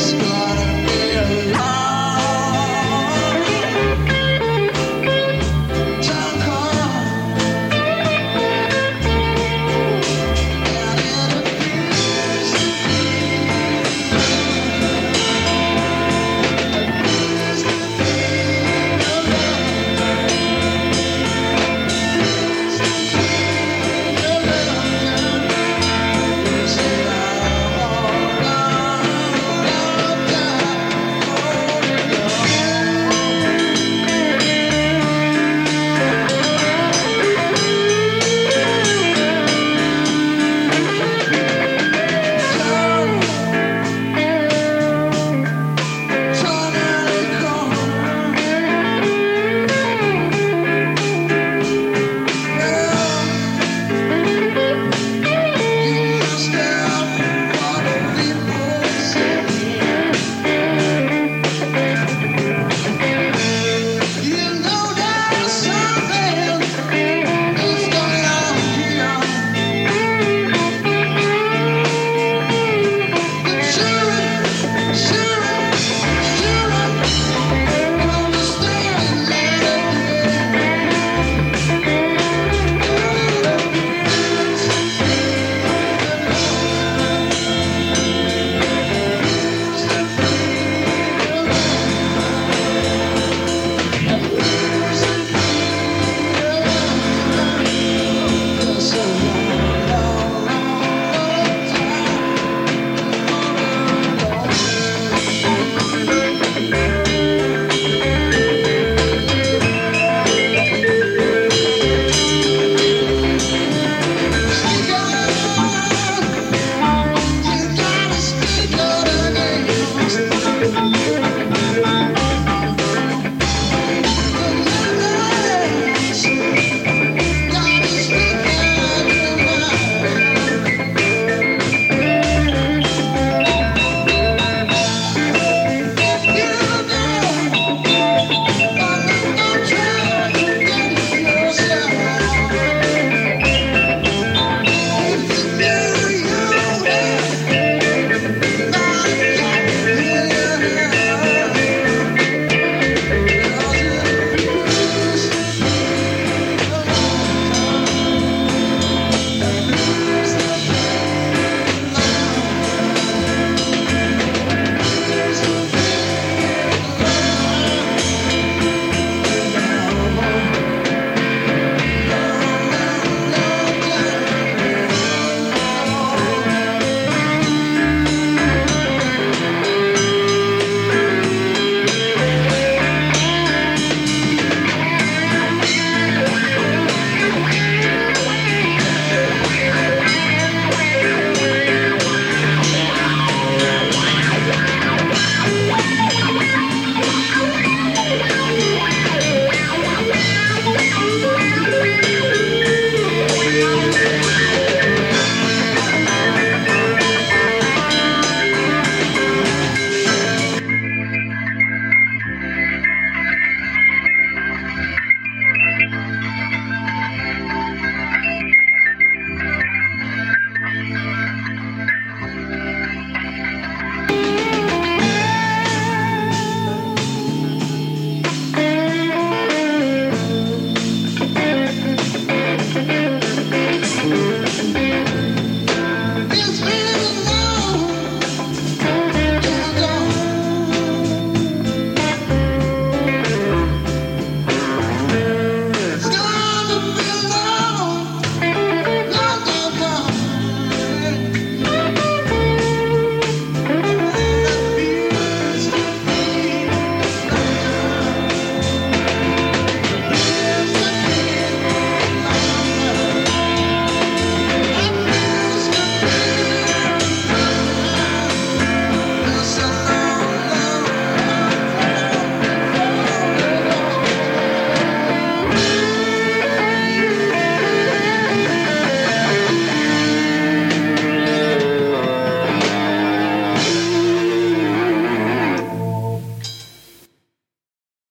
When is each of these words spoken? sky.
sky. 0.00 0.49